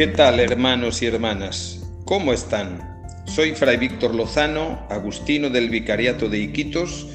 ¿Qué 0.00 0.06
tal 0.06 0.40
hermanos 0.40 1.02
y 1.02 1.06
hermanas? 1.08 1.78
¿Cómo 2.06 2.32
están? 2.32 3.04
Soy 3.26 3.50
Fray 3.52 3.76
Víctor 3.76 4.14
Lozano, 4.14 4.80
agustino 4.88 5.50
del 5.50 5.68
Vicariato 5.68 6.30
de 6.30 6.38
Iquitos, 6.38 7.06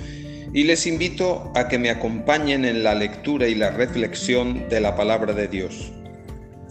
y 0.54 0.65
les 0.65 0.86
invito 0.86 1.52
a 1.56 1.68
que 1.68 1.79
me 1.79 1.90
acompañen 1.90 2.63
en 2.63 2.84
la 2.84 2.94
lectura 2.94 3.48
y 3.48 3.56
la 3.56 3.71
reflexión 3.71 4.70
de 4.70 4.82
la 4.82 4.96
palabra 4.96 5.34
de 5.34 5.48
Dios. 5.48 5.94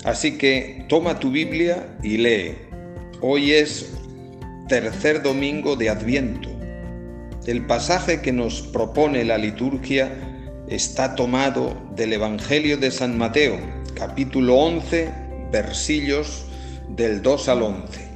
Así 0.04 0.38
que 0.38 0.86
toma 0.88 1.18
tu 1.18 1.32
Biblia 1.32 1.84
y 2.00 2.18
lee. 2.18 2.58
Hoy 3.20 3.50
es 3.50 3.92
tercer 4.68 5.20
domingo 5.20 5.74
de 5.74 5.90
Adviento. 5.90 6.48
El 7.44 7.66
pasaje 7.66 8.20
que 8.20 8.30
nos 8.30 8.62
propone 8.62 9.24
la 9.24 9.36
liturgia 9.36 10.12
está 10.68 11.16
tomado 11.16 11.76
del 11.96 12.12
Evangelio 12.12 12.76
de 12.76 12.92
San 12.92 13.18
Mateo, 13.18 13.58
capítulo 13.96 14.54
11, 14.54 15.23
versillos 15.54 16.46
del 16.88 17.22
2 17.22 17.48
al 17.48 17.62
11. 17.62 18.08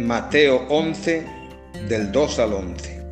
Mateo 0.00 0.66
11, 0.68 1.24
del 1.88 2.10
2 2.10 2.38
al 2.40 2.52
11. 2.54 3.02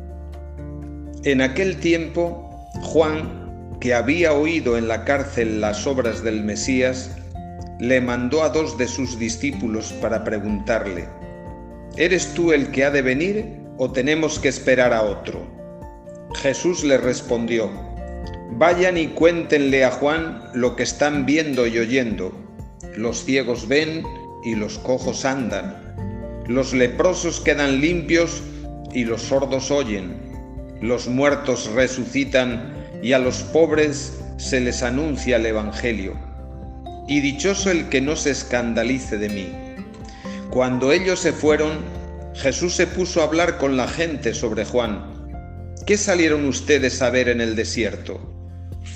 En 1.23 1.41
aquel 1.41 1.77
tiempo, 1.77 2.67
Juan, 2.81 3.77
que 3.79 3.93
había 3.93 4.33
oído 4.33 4.77
en 4.77 4.89
la 4.89 5.05
cárcel 5.05 5.61
las 5.61 5.87
obras 5.87 6.21
del 6.21 6.43
Mesías, 6.43 7.15
le 7.79 8.01
mandó 8.01 8.43
a 8.43 8.49
dos 8.49 8.77
de 8.77 8.89
sus 8.89 9.17
discípulos 9.17 9.93
para 10.01 10.25
preguntarle, 10.25 11.07
¿Eres 11.95 12.33
tú 12.33 12.51
el 12.51 12.71
que 12.71 12.83
ha 12.83 12.91
de 12.91 13.03
venir 13.03 13.45
o 13.77 13.89
tenemos 13.89 14.37
que 14.37 14.49
esperar 14.49 14.91
a 14.91 15.03
otro? 15.03 15.47
Jesús 16.35 16.83
le 16.83 16.97
respondió, 16.97 17.69
Vayan 18.51 18.97
y 18.97 19.07
cuéntenle 19.07 19.85
a 19.85 19.91
Juan 19.91 20.41
lo 20.53 20.75
que 20.75 20.83
están 20.83 21.25
viendo 21.25 21.67
y 21.67 21.79
oyendo 21.79 22.46
los 22.97 23.23
ciegos 23.23 23.67
ven 23.67 24.03
y 24.43 24.55
los 24.55 24.79
cojos 24.79 25.23
andan, 25.23 25.95
los 26.47 26.73
leprosos 26.73 27.39
quedan 27.39 27.79
limpios 27.79 28.41
y 28.91 29.05
los 29.05 29.21
sordos 29.21 29.69
oyen, 29.69 30.17
los 30.81 31.07
muertos 31.07 31.71
resucitan 31.73 32.73
y 33.03 33.13
a 33.13 33.19
los 33.19 33.43
pobres 33.43 34.19
se 34.37 34.59
les 34.59 34.81
anuncia 34.81 35.35
el 35.35 35.45
Evangelio. 35.45 36.15
Y 37.07 37.19
dichoso 37.19 37.71
el 37.71 37.87
que 37.89 38.01
no 38.01 38.15
se 38.15 38.31
escandalice 38.31 39.17
de 39.17 39.29
mí. 39.29 39.49
Cuando 40.49 40.91
ellos 40.91 41.19
se 41.19 41.31
fueron, 41.31 41.79
Jesús 42.33 42.75
se 42.75 42.87
puso 42.87 43.21
a 43.21 43.25
hablar 43.25 43.57
con 43.57 43.77
la 43.77 43.87
gente 43.87 44.33
sobre 44.33 44.65
Juan. 44.65 45.75
¿Qué 45.85 45.97
salieron 45.97 46.45
ustedes 46.45 47.01
a 47.01 47.09
ver 47.09 47.29
en 47.29 47.41
el 47.41 47.55
desierto? 47.55 48.19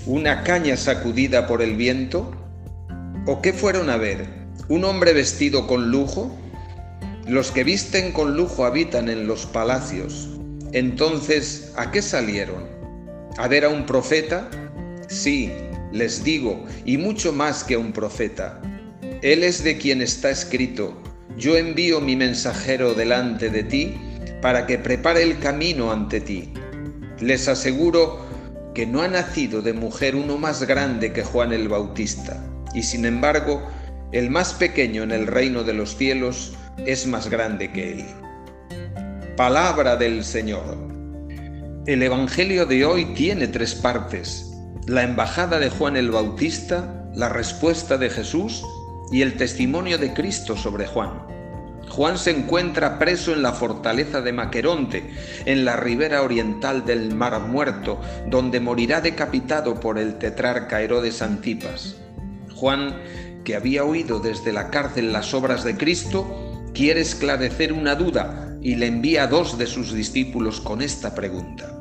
¿Una 0.06 0.44
caña 0.44 0.76
sacudida 0.76 1.48
por 1.48 1.62
el 1.62 1.76
viento? 1.76 2.41
¿O 3.28 3.40
qué 3.40 3.54
fueron 3.54 3.92
a 3.92 3.98
ver? 3.98 4.26
¿Un 4.68 4.84
hombre 4.84 5.14
vestido 5.14 5.68
con 5.68 5.92
lujo? 5.92 6.36
Los 7.28 7.52
que 7.52 7.64
visten 7.64 8.14
con 8.14 8.36
lujo 8.36 8.66
habitan 8.66 9.10
en 9.10 9.28
los 9.28 9.46
palacios. 9.46 10.28
Entonces, 10.72 11.72
¿a 11.76 11.92
qué 11.92 12.02
salieron? 12.02 12.68
¿A 13.38 13.48
ver 13.48 13.66
a 13.66 13.70
un 13.70 13.86
profeta? 13.86 14.50
Sí, 15.08 15.52
les 15.92 16.24
digo, 16.24 16.66
y 16.84 16.98
mucho 16.98 17.32
más 17.32 17.64
que 17.64 17.76
a 17.76 17.78
un 17.78 17.94
profeta. 17.94 18.60
Él 19.22 19.44
es 19.44 19.64
de 19.64 19.78
quien 19.78 20.02
está 20.02 20.32
escrito, 20.32 21.00
yo 21.38 21.58
envío 21.58 22.02
mi 22.02 22.16
mensajero 22.16 22.96
delante 22.96 23.52
de 23.52 23.64
ti 23.64 23.98
para 24.42 24.66
que 24.66 24.80
prepare 24.80 25.22
el 25.22 25.38
camino 25.38 25.92
ante 25.92 26.22
ti. 26.22 26.52
Les 27.20 27.48
aseguro 27.48 28.26
que 28.74 28.88
no 28.88 29.04
ha 29.04 29.08
nacido 29.08 29.62
de 29.62 29.74
mujer 29.74 30.16
uno 30.16 30.40
más 30.40 30.64
grande 30.64 31.14
que 31.14 31.24
Juan 31.24 31.54
el 31.54 31.68
Bautista 31.68 32.48
y 32.74 32.84
sin 32.84 33.06
embargo 33.06 33.62
el 34.12 34.30
más 34.30 34.54
pequeño 34.54 35.04
en 35.04 35.12
el 35.12 35.28
reino 35.28 35.64
de 35.64 35.74
los 35.74 35.96
cielos 35.96 36.54
es 36.86 37.08
más 37.08 37.30
grande 37.30 37.72
que 37.72 37.94
él. 37.94 38.06
Palabra 39.38 39.96
del 39.96 40.24
Señor. 40.24 40.78
El 41.88 42.04
Evangelio 42.04 42.66
de 42.66 42.86
hoy 42.86 43.06
tiene 43.16 43.48
tres 43.48 43.74
partes. 43.74 44.52
La 44.88 45.04
embajada 45.04 45.60
de 45.60 45.70
Juan 45.70 45.96
el 45.96 46.12
Bautista, 46.12 47.10
la 47.16 47.30
respuesta 47.30 47.98
de 47.98 48.10
Jesús 48.10 48.64
y 49.12 49.22
el 49.22 49.36
testimonio 49.38 49.98
de 49.98 50.14
Cristo 50.14 50.58
sobre 50.58 50.88
Juan. 50.88 51.12
Juan 51.90 52.18
se 52.18 52.32
encuentra 52.32 53.00
preso 53.00 53.34
en 53.34 53.42
la 53.42 53.52
fortaleza 53.52 54.22
de 54.22 54.32
Maqueronte, 54.32 55.10
en 55.46 55.66
la 55.66 55.76
ribera 55.76 56.22
oriental 56.22 56.86
del 56.86 57.14
Mar 57.16 57.40
Muerto, 57.42 58.00
donde 58.28 58.60
morirá 58.60 59.02
decapitado 59.02 59.80
por 59.80 59.98
el 59.98 60.18
tetrarca 60.18 60.82
Herodes 60.82 61.22
Antipas. 61.22 61.98
Juan, 62.62 62.96
que 63.44 63.56
había 63.56 63.84
oído 63.84 64.20
desde 64.20 64.54
la 64.54 64.70
cárcel 64.70 65.12
las 65.12 65.34
obras 65.34 65.64
de 65.64 65.78
Cristo, 65.78 66.62
quiere 66.76 67.02
esclarecer 67.02 67.74
una 67.74 67.96
duda 67.96 68.56
y 68.62 68.76
le 68.76 68.86
envía 68.86 69.24
a 69.24 69.28
dos 69.28 69.58
de 69.58 69.66
sus 69.66 69.96
discípulos 69.96 70.62
con 70.62 70.84
esta 70.84 71.16
pregunta. 71.16 71.76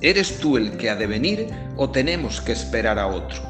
¿Eres 0.00 0.38
tú 0.38 0.56
el 0.56 0.78
que 0.78 0.88
ha 0.88 0.96
de 0.96 1.06
venir 1.06 1.48
o 1.76 1.90
tenemos 1.90 2.40
que 2.40 2.52
esperar 2.52 2.98
a 2.98 3.08
otro? 3.08 3.42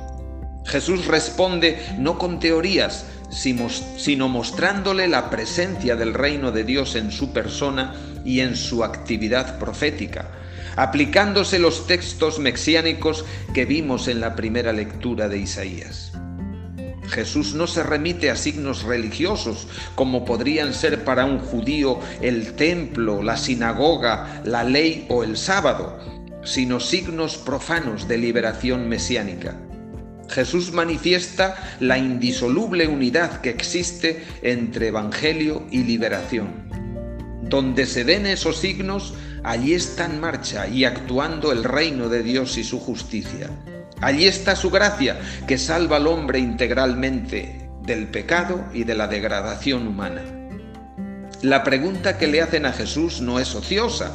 Jesús 0.67 1.07
responde 1.07 1.81
no 2.01 2.19
con 2.19 2.41
teorías, 2.41 3.07
sino 3.31 4.29
mostrándole 4.29 5.07
la 5.07 5.31
presencia 5.31 5.95
del 5.95 6.15
reino 6.15 6.51
de 6.51 6.65
Dios 6.65 6.97
en 6.97 7.13
su 7.13 7.33
persona 7.33 7.95
y 8.25 8.41
en 8.41 8.57
su 8.57 8.83
actividad 8.83 9.61
profética, 9.61 10.33
aplicándose 10.75 11.61
los 11.61 11.87
textos 11.87 12.41
mesiánicos 12.41 13.25
que 13.55 13.67
vimos 13.67 14.09
en 14.09 14.19
la 14.19 14.35
primera 14.35 14.73
lectura 14.73 15.29
de 15.29 15.39
Isaías. 15.39 16.13
Jesús 17.13 17.55
no 17.55 17.67
se 17.67 17.83
remite 17.83 18.31
a 18.31 18.37
signos 18.37 18.85
religiosos 18.85 19.69
como 19.95 20.25
podrían 20.25 20.73
ser 20.73 21.05
para 21.05 21.27
un 21.27 21.41
judío 21.41 22.01
el 22.23 22.55
templo, 22.55 23.23
la 23.23 23.37
sinagoga, 23.37 24.41
la 24.47 24.65
ley 24.65 25.05
o 25.11 25.23
el 25.23 25.37
sábado, 25.37 25.99
sino 26.43 26.81
signos 26.81 27.37
profanos 27.37 28.09
de 28.09 28.17
liberación 28.17 28.89
mesiánica. 28.89 29.55
Jesús 30.31 30.73
manifiesta 30.73 31.77
la 31.81 31.99
indisoluble 31.99 32.87
unidad 32.89 33.43
que 33.43 33.51
existe 33.51 34.25
entre 34.41 34.87
Evangelio 34.87 35.67
y 35.71 35.85
liberación. 35.85 36.49
Donde 37.43 37.85
se 37.85 38.05
den 38.05 38.25
esos 38.25 38.57
signos, 38.57 39.13
allí 39.45 39.75
está 39.75 40.07
en 40.07 40.19
marcha 40.19 40.67
y 40.67 40.87
actuando 40.87 41.53
el 41.53 41.63
reino 41.63 42.09
de 42.09 42.23
Dios 42.23 42.57
y 42.57 42.65
su 42.65 42.81
justicia. 42.81 43.51
Allí 44.03 44.27
está 44.27 44.57
su 44.57 44.69
gracia 44.71 45.21
que 45.47 45.57
salva 45.57 45.97
al 45.97 46.09
hombre 46.09 46.41
integralmente 46.41 47.71
del 47.83 48.09
pecado 48.09 48.65
y 48.75 48.83
de 48.83 48.97
la 48.97 49.07
degradación 49.07 49.87
humana. 49.87 50.23
La 51.41 51.63
pregunta 51.63 52.19
que 52.19 52.27
le 52.27 52.43
hacen 52.43 52.67
a 52.67 52.73
Jesús 52.73 53.21
no 53.21 53.39
es 53.39 53.55
ociosa, 53.55 54.13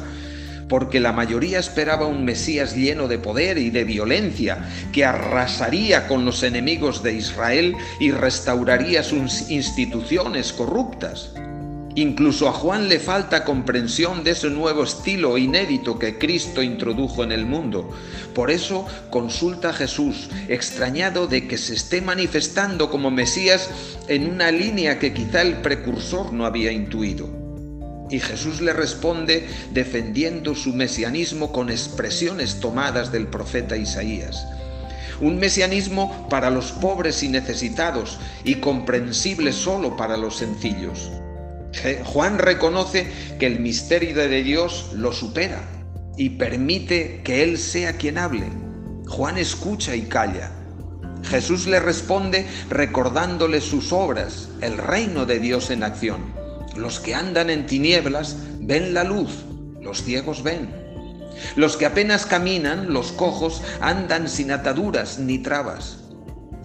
porque 0.68 1.00
la 1.00 1.12
mayoría 1.12 1.58
esperaba 1.58 2.06
un 2.06 2.26
Mesías 2.26 2.76
lleno 2.76 3.08
de 3.08 3.18
poder 3.18 3.56
y 3.56 3.70
de 3.70 3.84
violencia, 3.84 4.58
que 4.92 5.06
arrasaría 5.06 6.06
con 6.06 6.26
los 6.26 6.42
enemigos 6.42 7.02
de 7.02 7.14
Israel 7.14 7.74
y 7.98 8.10
restauraría 8.10 9.02
sus 9.02 9.50
instituciones 9.50 10.52
corruptas. 10.52 11.32
Incluso 11.98 12.48
a 12.48 12.52
Juan 12.52 12.88
le 12.88 13.00
falta 13.00 13.42
comprensión 13.42 14.22
de 14.22 14.30
ese 14.30 14.50
nuevo 14.50 14.84
estilo 14.84 15.36
inédito 15.36 15.98
que 15.98 16.16
Cristo 16.16 16.62
introdujo 16.62 17.24
en 17.24 17.32
el 17.32 17.44
mundo. 17.44 17.90
Por 18.36 18.52
eso 18.52 18.86
consulta 19.10 19.70
a 19.70 19.72
Jesús, 19.72 20.30
extrañado 20.46 21.26
de 21.26 21.48
que 21.48 21.58
se 21.58 21.74
esté 21.74 22.00
manifestando 22.00 22.88
como 22.88 23.10
Mesías 23.10 23.68
en 24.06 24.30
una 24.30 24.52
línea 24.52 25.00
que 25.00 25.12
quizá 25.12 25.42
el 25.42 25.54
precursor 25.54 26.32
no 26.32 26.46
había 26.46 26.70
intuido. 26.70 27.28
Y 28.08 28.20
Jesús 28.20 28.60
le 28.60 28.72
responde 28.72 29.48
defendiendo 29.72 30.54
su 30.54 30.74
mesianismo 30.74 31.50
con 31.50 31.68
expresiones 31.68 32.60
tomadas 32.60 33.10
del 33.10 33.26
profeta 33.26 33.76
Isaías 33.76 34.46
un 35.20 35.40
mesianismo 35.40 36.28
para 36.28 36.48
los 36.48 36.70
pobres 36.70 37.24
y 37.24 37.28
necesitados 37.28 38.20
y 38.44 38.54
comprensible 38.60 39.52
solo 39.52 39.96
para 39.96 40.16
los 40.16 40.36
sencillos. 40.36 41.10
Juan 42.04 42.38
reconoce 42.38 43.06
que 43.38 43.46
el 43.46 43.60
misterio 43.60 44.14
de 44.14 44.42
Dios 44.42 44.90
lo 44.94 45.12
supera 45.12 45.60
y 46.16 46.30
permite 46.30 47.20
que 47.22 47.42
Él 47.42 47.58
sea 47.58 47.96
quien 47.96 48.18
hable. 48.18 48.46
Juan 49.06 49.38
escucha 49.38 49.94
y 49.94 50.02
calla. 50.02 50.50
Jesús 51.24 51.66
le 51.66 51.80
responde 51.80 52.46
recordándole 52.68 53.60
sus 53.60 53.92
obras, 53.92 54.48
el 54.60 54.78
reino 54.78 55.26
de 55.26 55.38
Dios 55.38 55.70
en 55.70 55.82
acción. 55.82 56.32
Los 56.76 57.00
que 57.00 57.14
andan 57.14 57.50
en 57.50 57.66
tinieblas 57.66 58.36
ven 58.60 58.94
la 58.94 59.04
luz, 59.04 59.44
los 59.80 60.02
ciegos 60.02 60.42
ven. 60.42 60.70
Los 61.56 61.76
que 61.76 61.86
apenas 61.86 62.26
caminan, 62.26 62.92
los 62.92 63.12
cojos, 63.12 63.62
andan 63.80 64.28
sin 64.28 64.50
ataduras 64.50 65.18
ni 65.18 65.38
trabas. 65.38 65.98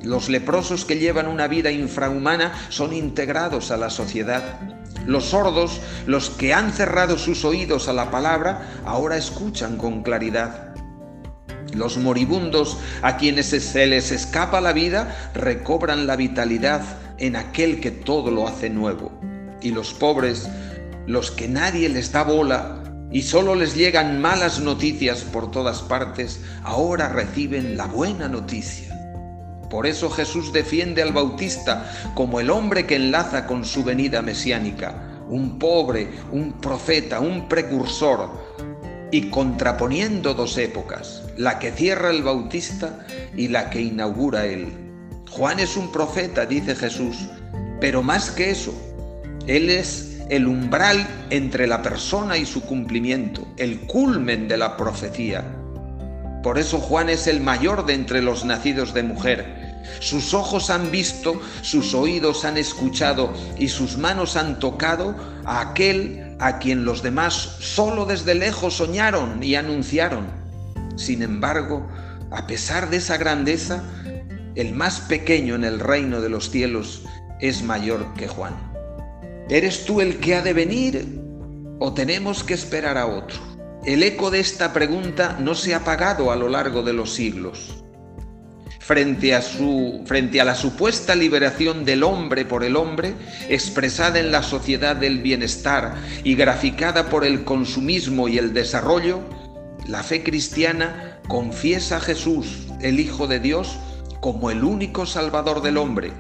Los 0.02 0.30
leprosos 0.30 0.84
que 0.86 0.98
llevan 0.98 1.28
una 1.28 1.48
vida 1.48 1.72
infrahumana 1.72 2.54
son 2.70 2.94
integrados 2.94 3.72
a 3.72 3.78
la 3.78 3.90
sociedad. 3.90 4.73
Los 5.06 5.26
sordos, 5.26 5.82
los 6.06 6.30
que 6.30 6.54
han 6.54 6.72
cerrado 6.72 7.18
sus 7.18 7.44
oídos 7.44 7.88
a 7.90 7.94
la 7.94 8.10
palabra, 8.10 8.70
ahora 8.86 9.18
escuchan 9.18 9.78
con 9.78 10.02
claridad. 10.02 10.74
Los 11.74 11.98
moribundos, 11.98 12.78
a 13.02 13.18
quienes 13.18 13.48
se 13.48 13.86
les 13.88 14.12
escapa 14.12 14.62
la 14.62 14.74
vida, 14.74 15.32
recobran 15.34 16.08
la 16.08 16.16
vitalidad 16.16 16.84
en 17.18 17.36
aquel 17.36 17.82
que 17.82 17.92
todo 17.92 18.32
lo 18.32 18.48
hace 18.48 18.70
nuevo. 18.70 19.12
Y 19.62 19.72
los 19.72 19.94
pobres, 19.94 20.48
los 21.06 21.32
que 21.32 21.48
nadie 21.48 21.90
les 21.90 22.12
da 22.12 22.24
bola 22.24 22.84
y 23.12 23.24
solo 23.24 23.56
les 23.56 23.76
llegan 23.76 24.22
malas 24.22 24.60
noticias 24.60 25.22
por 25.22 25.52
todas 25.52 25.82
partes, 25.82 26.42
ahora 26.64 27.10
reciben 27.10 27.78
la 27.78 27.88
buena 27.88 28.28
noticia. 28.28 29.03
Por 29.74 29.88
eso 29.88 30.08
Jesús 30.12 30.54
defiende 30.54 31.02
al 31.02 31.14
Bautista 31.14 31.92
como 32.14 32.40
el 32.40 32.52
hombre 32.52 32.86
que 32.86 32.96
enlaza 32.96 33.48
con 33.48 33.66
su 33.66 33.84
venida 33.84 34.22
mesiánica, 34.22 35.24
un 35.28 35.58
pobre, 35.58 36.12
un 36.32 36.54
profeta, 36.62 37.20
un 37.20 37.50
precursor, 37.50 38.30
y 39.10 39.32
contraponiendo 39.32 40.36
dos 40.36 40.60
épocas, 40.60 41.24
la 41.38 41.58
que 41.58 41.72
cierra 41.72 42.12
el 42.12 42.22
Bautista 42.22 43.04
y 43.36 43.48
la 43.48 43.72
que 43.72 43.82
inaugura 43.82 44.46
él. 44.46 44.68
Juan 45.32 45.60
es 45.60 45.76
un 45.76 45.92
profeta, 45.92 46.46
dice 46.46 46.76
Jesús, 46.76 47.28
pero 47.82 48.04
más 48.04 48.30
que 48.30 48.52
eso, 48.52 48.76
él 49.48 49.72
es 49.72 50.20
el 50.30 50.46
umbral 50.46 51.08
entre 51.32 51.66
la 51.66 51.82
persona 51.82 52.38
y 52.38 52.46
su 52.46 52.62
cumplimiento, 52.62 53.48
el 53.58 53.88
culmen 53.88 54.48
de 54.48 54.58
la 54.58 54.78
profecía. 54.78 55.63
Por 56.44 56.60
eso 56.60 56.80
Juan 56.80 57.10
es 57.10 57.26
el 57.26 57.42
mayor 57.42 57.86
de 57.86 57.94
entre 57.94 58.22
los 58.22 58.46
nacidos 58.46 58.94
de 58.94 59.02
mujer, 59.02 59.64
sus 60.00 60.34
ojos 60.34 60.70
han 60.70 60.92
visto, 60.92 61.42
sus 61.62 61.94
oídos 61.94 62.46
han 62.46 62.58
escuchado 62.58 63.34
y 63.58 63.70
sus 63.70 63.98
manos 63.98 64.36
han 64.36 64.60
tocado 64.60 65.16
a 65.46 65.62
aquel 65.62 66.36
a 66.40 66.60
quien 66.60 66.86
los 66.86 67.04
demás 67.04 67.34
solo 67.34 68.06
desde 68.06 68.36
lejos 68.36 68.76
soñaron 68.76 69.42
y 69.42 69.56
anunciaron. 69.56 70.28
Sin 70.96 71.22
embargo, 71.22 71.88
a 72.32 72.48
pesar 72.48 72.90
de 72.90 72.98
esa 72.98 73.18
grandeza, 73.18 73.84
el 74.56 74.74
más 74.74 75.00
pequeño 75.02 75.56
en 75.56 75.64
el 75.64 75.80
reino 75.80 76.22
de 76.22 76.30
los 76.30 76.50
cielos 76.50 77.04
es 77.40 77.64
mayor 77.64 78.14
que 78.16 78.28
Juan. 78.28 78.54
¿Eres 79.50 79.86
tú 79.86 80.02
el 80.02 80.20
que 80.20 80.36
ha 80.36 80.42
de 80.42 80.54
venir 80.54 81.22
o 81.80 81.94
tenemos 81.94 82.44
que 82.44 82.54
esperar 82.54 82.98
a 82.98 83.06
otro? 83.08 83.53
El 83.86 84.02
eco 84.02 84.32
de 84.32 84.40
esta 84.40 84.72
pregunta 84.72 85.38
no 85.42 85.56
se 85.56 85.74
ha 85.74 85.78
apagado 85.78 86.32
a 86.32 86.38
lo 86.38 86.48
largo 86.48 86.84
de 86.84 86.94
los 86.94 87.14
siglos 87.14 87.84
frente 88.80 89.34
a, 89.34 89.42
su, 89.42 90.04
frente 90.06 90.42
a 90.42 90.46
la 90.46 90.56
supuesta 90.56 91.16
liberación 91.16 91.86
del 91.86 92.04
hombre 92.04 92.44
por 92.44 92.64
el 92.66 92.76
hombre, 92.76 93.14
expresada 93.48 94.20
en 94.20 94.32
la 94.32 94.44
sociedad 94.44 94.96
del 94.96 95.20
bienestar 95.20 95.96
y 96.24 96.36
graficada 96.36 97.10
por 97.10 97.24
el 97.24 97.46
consumismo 97.46 98.28
y 98.28 98.38
el 98.38 98.54
desarrollo, 98.54 99.22
la 99.88 100.04
fe 100.04 100.22
cristiana 100.22 101.20
confiesa 101.30 101.98
a 101.98 102.02
Jesús, 102.02 102.68
el 102.82 103.00
Hijo 103.00 103.28
de 103.28 103.40
Dios, 103.40 103.80
como 104.20 104.52
el 104.52 104.64
único 104.64 105.06
Salvador 105.06 105.62
del 105.62 105.78
hombre 105.78 106.12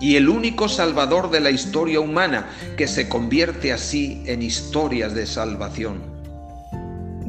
y 0.00 0.16
el 0.16 0.28
único 0.28 0.68
Salvador 0.68 1.30
de 1.30 1.40
la 1.40 1.50
historia 1.50 2.00
humana 2.00 2.48
que 2.76 2.88
se 2.88 3.08
convierte 3.08 3.72
así 3.72 4.22
en 4.26 4.42
historias 4.42 5.14
de 5.14 5.26
salvación. 5.26 6.11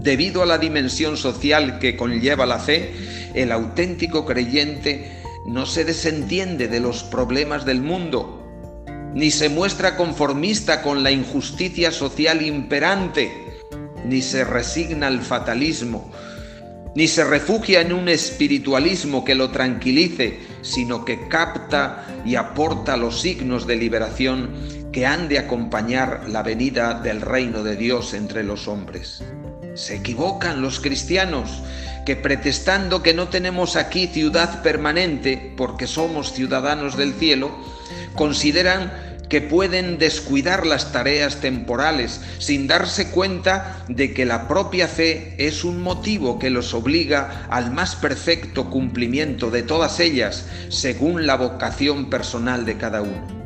Debido 0.03 0.43
a 0.43 0.45
la 0.45 0.57
dimensión 0.57 1.15
social 1.15 1.79
que 1.79 1.95
conlleva 1.95 2.45
la 2.45 2.59
fe, 2.59 2.93
el 3.33 3.53
auténtico 3.53 4.25
creyente 4.25 5.23
no 5.47 5.65
se 5.65 5.85
desentiende 5.85 6.67
de 6.67 6.81
los 6.81 7.05
problemas 7.05 7.63
del 7.63 7.79
mundo, 7.81 8.43
ni 9.13 9.31
se 9.31 9.47
muestra 9.47 9.95
conformista 9.95 10.81
con 10.81 11.03
la 11.03 11.11
injusticia 11.11 11.89
social 11.93 12.41
imperante, 12.41 13.31
ni 14.05 14.21
se 14.21 14.43
resigna 14.43 15.07
al 15.07 15.21
fatalismo, 15.21 16.11
ni 16.95 17.07
se 17.07 17.23
refugia 17.23 17.79
en 17.79 17.93
un 17.93 18.09
espiritualismo 18.09 19.23
que 19.23 19.35
lo 19.35 19.51
tranquilice, 19.51 20.37
sino 20.63 21.05
que 21.05 21.29
capta 21.29 22.05
y 22.25 22.35
aporta 22.35 22.97
los 22.97 23.21
signos 23.21 23.65
de 23.65 23.77
liberación 23.77 24.49
que 24.91 25.05
han 25.05 25.29
de 25.29 25.39
acompañar 25.39 26.25
la 26.27 26.43
venida 26.43 26.99
del 26.99 27.21
reino 27.21 27.63
de 27.63 27.77
Dios 27.77 28.13
entre 28.13 28.43
los 28.43 28.67
hombres. 28.67 29.23
Se 29.75 29.95
equivocan 29.95 30.61
los 30.61 30.79
cristianos 30.79 31.61
que 32.05 32.15
pretestando 32.15 33.01
que 33.01 33.13
no 33.13 33.29
tenemos 33.29 33.75
aquí 33.75 34.07
ciudad 34.07 34.61
permanente, 34.61 35.53
porque 35.57 35.87
somos 35.87 36.33
ciudadanos 36.33 36.97
del 36.97 37.13
cielo, 37.13 37.51
consideran 38.15 38.91
que 39.29 39.41
pueden 39.41 39.97
descuidar 39.97 40.67
las 40.67 40.91
tareas 40.91 41.37
temporales 41.37 42.21
sin 42.37 42.67
darse 42.67 43.09
cuenta 43.09 43.83
de 43.87 44.13
que 44.13 44.25
la 44.25 44.47
propia 44.47 44.87
fe 44.87 45.33
es 45.39 45.63
un 45.63 45.81
motivo 45.81 46.37
que 46.37 46.51
los 46.51 46.75
obliga 46.75 47.47
al 47.49 47.71
más 47.71 47.95
perfecto 47.95 48.69
cumplimiento 48.69 49.49
de 49.49 49.63
todas 49.63 49.99
ellas 49.99 50.45
según 50.69 51.25
la 51.25 51.35
vocación 51.35 52.11
personal 52.11 52.65
de 52.65 52.77
cada 52.77 53.01
uno. 53.01 53.43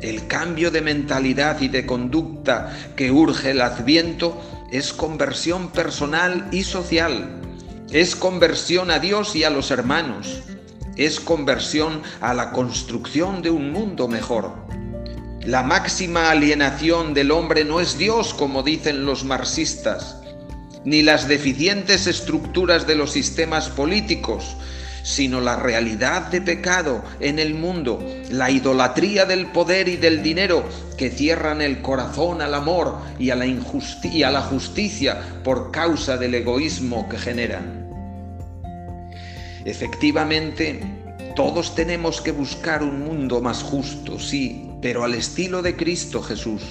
El 0.00 0.26
cambio 0.26 0.70
de 0.70 0.80
mentalidad 0.80 1.60
y 1.60 1.68
de 1.68 1.86
conducta 1.86 2.76
que 2.96 3.12
urge 3.12 3.50
el 3.50 3.60
adviento 3.60 4.42
es 4.70 4.92
conversión 4.92 5.70
personal 5.70 6.48
y 6.52 6.62
social 6.62 7.40
es 7.92 8.14
conversión 8.14 8.92
a 8.92 9.00
Dios 9.00 9.34
y 9.34 9.42
a 9.42 9.50
los 9.50 9.72
hermanos. 9.72 10.42
Es 10.96 11.18
conversión 11.18 12.02
a 12.20 12.34
la 12.34 12.52
construcción 12.52 13.42
de 13.42 13.50
un 13.50 13.72
mundo 13.72 14.06
mejor. 14.06 14.54
La 15.44 15.64
máxima 15.64 16.30
alienación 16.30 17.14
del 17.14 17.32
hombre 17.32 17.64
no 17.64 17.80
es 17.80 17.98
Dios, 17.98 18.32
como 18.32 18.62
dicen 18.62 19.04
los 19.04 19.24
marxistas, 19.24 20.18
ni 20.84 21.02
las 21.02 21.26
deficientes 21.26 22.06
estructuras 22.06 22.86
de 22.86 22.94
los 22.94 23.10
sistemas 23.10 23.68
políticos, 23.68 24.56
sino 25.02 25.40
la 25.40 25.56
realidad 25.56 26.28
de 26.30 26.40
pecado 26.40 27.02
en 27.20 27.38
el 27.38 27.54
mundo, 27.54 28.04
la 28.30 28.50
idolatría 28.50 29.24
del 29.24 29.46
poder 29.46 29.88
y 29.88 29.96
del 29.96 30.22
dinero 30.22 30.64
que 30.96 31.10
cierran 31.10 31.62
el 31.62 31.80
corazón 31.80 32.42
al 32.42 32.54
amor 32.54 32.98
y 33.18 33.30
a 33.30 33.36
la, 33.36 33.46
injusticia, 33.46 34.28
a 34.28 34.30
la 34.30 34.42
justicia 34.42 35.18
por 35.42 35.70
causa 35.70 36.16
del 36.16 36.34
egoísmo 36.34 37.08
que 37.08 37.18
generan. 37.18 37.88
Efectivamente, 39.64 40.80
todos 41.36 41.74
tenemos 41.74 42.20
que 42.20 42.32
buscar 42.32 42.82
un 42.82 43.04
mundo 43.04 43.40
más 43.40 43.62
justo, 43.62 44.18
sí, 44.18 44.70
pero 44.82 45.04
al 45.04 45.14
estilo 45.14 45.62
de 45.62 45.76
Cristo 45.76 46.22
Jesús. 46.22 46.62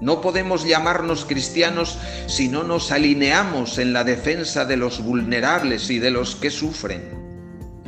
No 0.00 0.20
podemos 0.20 0.66
llamarnos 0.66 1.24
cristianos 1.24 1.98
si 2.26 2.48
no 2.48 2.62
nos 2.62 2.92
alineamos 2.92 3.78
en 3.78 3.94
la 3.94 4.04
defensa 4.04 4.66
de 4.66 4.76
los 4.76 5.02
vulnerables 5.02 5.88
y 5.88 5.98
de 5.98 6.10
los 6.10 6.36
que 6.36 6.50
sufren 6.50 7.25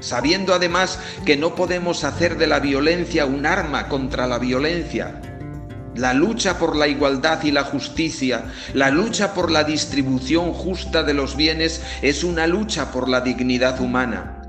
sabiendo 0.00 0.54
además 0.54 0.98
que 1.24 1.36
no 1.36 1.54
podemos 1.54 2.04
hacer 2.04 2.38
de 2.38 2.46
la 2.46 2.60
violencia 2.60 3.26
un 3.26 3.46
arma 3.46 3.88
contra 3.88 4.26
la 4.26 4.38
violencia, 4.38 5.20
la 5.98 6.14
lucha 6.14 6.58
por 6.58 6.76
la 6.76 6.86
igualdad 6.86 7.42
y 7.42 7.50
la 7.50 7.64
justicia, 7.64 8.44
la 8.72 8.90
lucha 8.90 9.34
por 9.34 9.50
la 9.50 9.64
distribución 9.64 10.52
justa 10.52 11.02
de 11.02 11.12
los 11.12 11.36
bienes 11.36 11.82
es 12.02 12.22
una 12.22 12.46
lucha 12.46 12.92
por 12.92 13.08
la 13.08 13.20
dignidad 13.20 13.80
humana. 13.80 14.42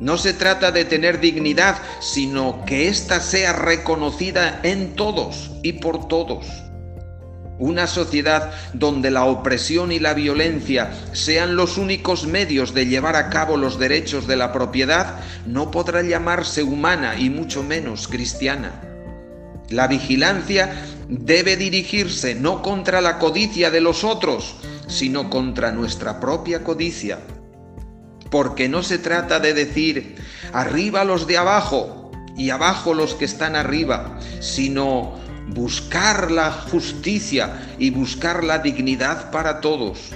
No 0.00 0.18
se 0.18 0.34
trata 0.34 0.72
de 0.72 0.84
tener 0.84 1.20
dignidad, 1.20 1.76
sino 2.00 2.64
que 2.64 2.88
ésta 2.88 3.20
sea 3.20 3.52
reconocida 3.52 4.60
en 4.62 4.94
todos 4.94 5.52
y 5.62 5.74
por 5.74 6.08
todos. 6.08 6.65
Una 7.58 7.86
sociedad 7.86 8.52
donde 8.74 9.10
la 9.10 9.24
opresión 9.24 9.90
y 9.90 9.98
la 9.98 10.12
violencia 10.12 10.92
sean 11.12 11.56
los 11.56 11.78
únicos 11.78 12.26
medios 12.26 12.74
de 12.74 12.86
llevar 12.86 13.16
a 13.16 13.30
cabo 13.30 13.56
los 13.56 13.78
derechos 13.78 14.26
de 14.26 14.36
la 14.36 14.52
propiedad 14.52 15.20
no 15.46 15.70
podrá 15.70 16.02
llamarse 16.02 16.62
humana 16.62 17.18
y 17.18 17.30
mucho 17.30 17.62
menos 17.62 18.08
cristiana. 18.08 18.82
La 19.70 19.88
vigilancia 19.88 20.84
debe 21.08 21.56
dirigirse 21.56 22.34
no 22.34 22.62
contra 22.62 23.00
la 23.00 23.18
codicia 23.18 23.70
de 23.70 23.80
los 23.80 24.04
otros, 24.04 24.56
sino 24.86 25.30
contra 25.30 25.72
nuestra 25.72 26.20
propia 26.20 26.62
codicia. 26.62 27.20
Porque 28.30 28.68
no 28.68 28.82
se 28.82 28.98
trata 28.98 29.40
de 29.40 29.54
decir 29.54 30.16
arriba 30.52 31.04
los 31.04 31.26
de 31.26 31.38
abajo 31.38 32.10
y 32.36 32.50
abajo 32.50 32.92
los 32.92 33.14
que 33.14 33.24
están 33.24 33.56
arriba, 33.56 34.18
sino 34.40 35.14
buscar 35.48 36.30
la 36.30 36.50
justicia 36.50 37.74
y 37.78 37.90
buscar 37.90 38.44
la 38.44 38.58
dignidad 38.58 39.30
para 39.30 39.60
todos. 39.60 40.10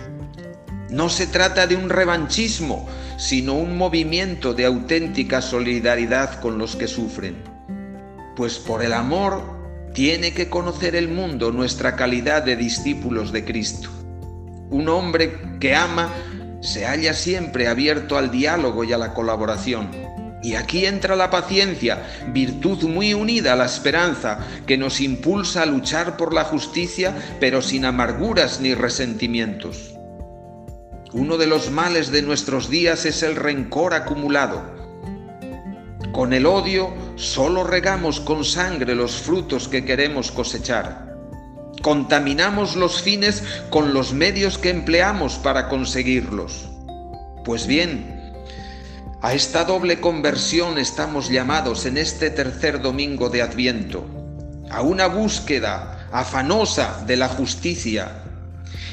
No 0.91 1.09
se 1.09 1.27
trata 1.27 1.67
de 1.67 1.77
un 1.77 1.89
revanchismo, 1.89 2.89
sino 3.17 3.55
un 3.55 3.77
movimiento 3.77 4.55
de 4.55 4.67
auténtica 4.67 5.41
solidaridad 5.41 6.41
con 6.41 6.59
los 6.59 6.75
que 6.77 6.89
sufren 6.89 7.51
pues 8.41 8.59
por 8.59 8.83
el 8.83 8.95
amor 8.95 9.43
tiene 9.93 10.33
que 10.33 10.49
conocer 10.49 10.97
el 10.97 11.09
mundo 11.09 11.53
nuestra 11.53 11.95
calidad 11.95 12.43
de 12.43 12.57
discípulos 12.57 13.33
de 13.33 13.45
Cristo. 13.45 13.91
Un 14.71 14.89
hombre 14.89 15.59
que 15.61 15.75
ama 15.75 16.09
se 16.63 16.87
halla 16.87 17.13
siempre 17.13 17.69
abierto 17.69 18.17
al 18.17 18.31
diálogo 18.31 18.83
y 18.83 18.95
a 18.95 18.99
la 18.99 19.13
colaboración. 19.13 19.91
Y 20.43 20.55
aquí 20.55 20.87
entra 20.87 21.17
la 21.17 21.31
paciencia, 21.31 22.03
virtud 22.29 22.85
muy 22.85 23.13
unida 23.13 23.53
a 23.53 23.57
la 23.57 23.67
esperanza, 23.67 24.39
que 24.67 24.79
nos 24.79 25.01
impulsa 25.01 25.63
a 25.63 25.67
luchar 25.67 26.17
por 26.17 26.33
la 26.33 26.45
justicia, 26.45 27.15
pero 27.41 27.61
sin 27.61 27.85
amarguras 27.85 28.61
ni 28.61 28.73
resentimientos. 28.73 29.95
Uno 31.13 31.37
de 31.37 31.47
los 31.47 31.71
males 31.71 32.13
de 32.13 32.23
nuestros 32.23 32.71
días 32.71 33.05
es 33.05 33.25
el 33.25 33.35
rencor 33.35 33.95
acumulado 33.95 34.63
Con 36.13 36.33
el 36.33 36.47
odio 36.47 36.95
solo 37.17 37.65
regamos 37.65 38.21
con 38.21 38.45
sangre 38.45 38.95
los 38.95 39.17
frutos 39.17 39.67
que 39.67 39.85
queremos 39.85 40.31
cosechar. 40.31 41.17
Contaminamos 41.83 42.77
los 42.77 43.03
fines 43.03 43.43
con 43.71 43.93
los 43.93 44.13
medios 44.13 44.57
que 44.57 44.71
empleamos 44.71 45.35
para 45.35 45.69
conseguirlos. 45.69 46.69
Pues 47.45 47.67
bien, 47.67 48.20
a 49.23 49.35
esta 49.35 49.65
doble 49.65 50.01
conversión 50.01 50.79
estamos 50.79 51.29
llamados 51.29 51.85
en 51.85 51.99
este 51.99 52.31
tercer 52.31 52.81
domingo 52.81 53.29
de 53.29 53.43
Adviento, 53.43 54.07
a 54.71 54.81
una 54.81 55.09
búsqueda 55.09 56.09
afanosa 56.11 57.05
de 57.07 57.19
la 57.19 57.29
justicia 57.29 58.23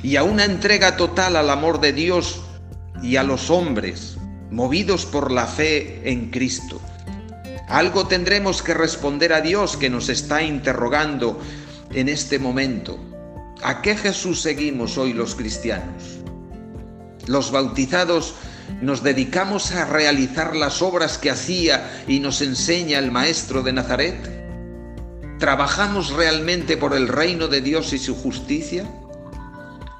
y 0.03 0.17
a 0.17 0.23
una 0.23 0.43
entrega 0.43 0.97
total 0.97 1.37
al 1.37 1.49
amor 1.49 1.79
de 1.79 1.93
Dios 1.93 2.41
y 3.01 3.15
a 3.15 3.23
los 3.23 3.49
hombres, 3.49 4.17
movidos 4.51 5.05
por 5.05 5.31
la 5.31 5.45
fe 5.45 6.01
en 6.03 6.29
Cristo. 6.29 6.81
Algo 7.69 8.07
tendremos 8.07 8.61
que 8.61 8.73
responder 8.73 9.31
a 9.31 9.41
Dios 9.41 9.77
que 9.77 9.89
nos 9.89 10.09
está 10.09 10.41
interrogando 10.41 11.39
en 11.93 12.09
este 12.09 12.37
momento. 12.37 12.99
¿A 13.63 13.81
qué 13.81 13.95
Jesús 13.95 14.41
seguimos 14.41 14.97
hoy 14.97 15.13
los 15.13 15.35
cristianos? 15.35 16.19
Los 17.27 17.51
bautizados 17.51 18.35
nos 18.81 19.03
dedicamos 19.03 19.71
a 19.71 19.85
realizar 19.85 20.55
las 20.55 20.81
obras 20.81 21.17
que 21.17 21.29
hacía 21.29 22.03
y 22.07 22.19
nos 22.19 22.41
enseña 22.41 22.99
el 22.99 23.11
Maestro 23.11 23.63
de 23.63 23.73
Nazaret? 23.73 24.37
¿Trabajamos 25.39 26.11
realmente 26.11 26.77
por 26.77 26.95
el 26.95 27.07
reino 27.07 27.47
de 27.47 27.61
Dios 27.61 27.93
y 27.93 27.99
su 27.99 28.15
justicia? 28.15 28.85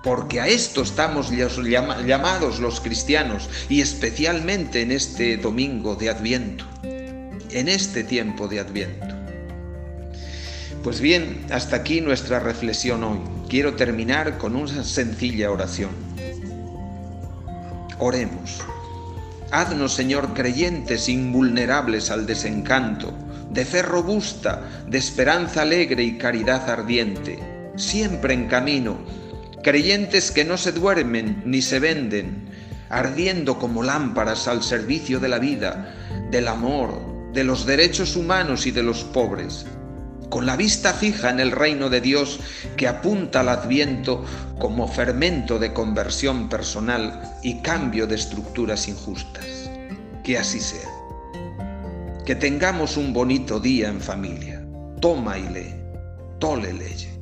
Porque 0.03 0.39
a 0.39 0.47
esto 0.47 0.81
estamos 0.81 1.29
llamados 1.31 2.59
los 2.59 2.79
cristianos 2.79 3.49
y 3.69 3.81
especialmente 3.81 4.81
en 4.81 4.91
este 4.91 5.37
domingo 5.37 5.95
de 5.95 6.09
Adviento, 6.09 6.65
en 6.83 7.67
este 7.67 8.03
tiempo 8.03 8.47
de 8.47 8.59
Adviento. 8.59 9.05
Pues 10.83 11.01
bien, 11.01 11.45
hasta 11.51 11.75
aquí 11.75 11.99
nuestra 11.99 12.39
reflexión 12.39 13.03
hoy. 13.03 13.19
Quiero 13.49 13.75
terminar 13.75 14.37
con 14.37 14.55
una 14.55 14.83
sencilla 14.83 15.51
oración. 15.51 16.06
Oremos. 17.99 18.61
Haznos, 19.51 19.93
Señor, 19.93 20.33
creyentes 20.33 21.09
invulnerables 21.09 22.11
al 22.11 22.25
desencanto, 22.25 23.13
de 23.49 23.65
fe 23.65 23.81
robusta, 23.81 24.61
de 24.87 24.97
esperanza 24.97 25.61
alegre 25.61 26.03
y 26.03 26.17
caridad 26.17 26.69
ardiente, 26.69 27.39
siempre 27.75 28.33
en 28.33 28.47
camino, 28.47 28.97
creyentes 29.63 30.31
que 30.31 30.45
no 30.45 30.57
se 30.57 30.73
duermen 30.73 31.41
ni 31.45 31.61
se 31.61 31.79
venden, 31.79 32.49
ardiendo 32.89 33.57
como 33.57 33.83
lámparas 33.83 34.47
al 34.47 34.63
servicio 34.63 35.19
de 35.19 35.29
la 35.29 35.39
vida, 35.39 35.93
del 36.29 36.47
amor, 36.47 37.31
de 37.33 37.43
los 37.43 37.65
derechos 37.65 38.15
humanos 38.15 38.67
y 38.67 38.71
de 38.71 38.83
los 38.83 39.03
pobres, 39.03 39.65
con 40.29 40.45
la 40.45 40.55
vista 40.55 40.93
fija 40.93 41.29
en 41.29 41.39
el 41.39 41.51
reino 41.51 41.89
de 41.89 42.01
Dios 42.01 42.39
que 42.75 42.87
apunta 42.87 43.41
al 43.41 43.49
adviento 43.49 44.25
como 44.59 44.87
fermento 44.87 45.59
de 45.59 45.73
conversión 45.73 46.49
personal 46.49 47.37
y 47.43 47.61
cambio 47.61 48.07
de 48.07 48.15
estructuras 48.15 48.87
injustas. 48.87 49.45
Que 50.23 50.37
así 50.37 50.59
sea. 50.59 50.89
Que 52.25 52.35
tengamos 52.35 52.97
un 52.97 53.13
bonito 53.13 53.59
día 53.59 53.87
en 53.87 54.01
familia. 54.01 54.65
Toma 54.99 55.37
y 55.37 55.47
lee. 55.49 55.75
Tole 56.39 56.73
leye. 56.73 57.16